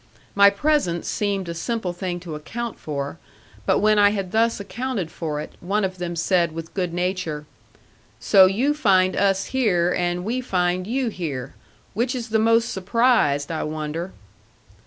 My 0.33 0.49
presence 0.49 1.07
seemed 1.07 1.47
a 1.47 1.53
simple 1.53 1.93
thing 1.93 2.19
to 2.21 2.33
account 2.33 2.79
for; 2.79 3.19
but 3.67 3.77
when 3.77 3.99
I 3.99 4.09
had 4.09 4.31
thus 4.31 4.59
accounted 4.59 5.11
for 5.11 5.39
it, 5.39 5.53
one 5.59 5.83
of 5.85 5.99
them 5.99 6.15
said 6.15 6.53
with 6.53 6.73
good 6.73 6.91
nature: 6.91 7.45
"So 8.19 8.47
you 8.47 8.73
find 8.73 9.15
us 9.15 9.45
here, 9.53 9.93
and 9.95 10.25
we 10.25 10.41
find 10.41 10.87
you 10.87 11.09
here. 11.09 11.53
Which 11.93 12.15
is 12.15 12.29
the 12.29 12.39
most 12.39 12.69
surprised, 12.69 13.51
I 13.51 13.61
wonder?" 13.61 14.11